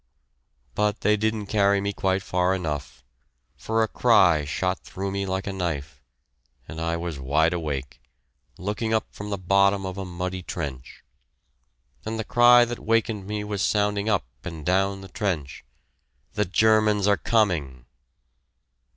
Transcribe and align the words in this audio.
But 0.73 1.01
they 1.01 1.15
didn't 1.15 1.45
carry 1.45 1.79
me 1.79 1.93
quite 1.93 2.23
far 2.23 2.55
enough, 2.55 3.03
for 3.55 3.83
a 3.83 3.87
cry 3.87 4.45
shot 4.45 4.79
through 4.79 5.11
me 5.11 5.27
like 5.27 5.45
a 5.45 5.53
knife, 5.53 6.01
and 6.67 6.81
I 6.81 6.97
was 6.97 7.19
wide 7.19 7.53
awake, 7.53 8.01
looking 8.57 8.95
up 8.95 9.05
from 9.11 9.29
the 9.29 9.37
bottom 9.37 9.85
of 9.85 9.99
a 9.99 10.03
muddy 10.03 10.41
trench. 10.41 11.03
And 12.03 12.17
the 12.17 12.23
cry 12.23 12.65
that 12.65 12.79
wakened 12.79 13.27
me 13.27 13.43
was 13.43 13.61
sounding 13.61 14.09
up 14.09 14.25
and 14.43 14.65
down 14.65 15.01
the 15.01 15.07
trench, 15.07 15.63
"The 16.33 16.45
Germans 16.45 17.05
are 17.07 17.15
coming!" 17.17 17.85